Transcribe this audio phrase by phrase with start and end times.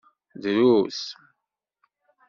[0.43, 0.99] Drus.